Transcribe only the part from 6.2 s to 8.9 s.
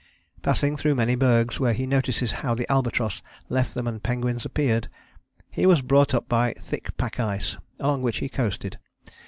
by thick pack ice along which he coasted.